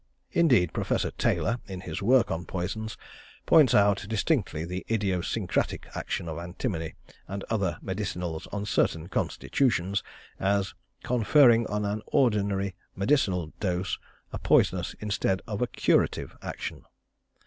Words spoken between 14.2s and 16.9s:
a poisonous instead of a curative action."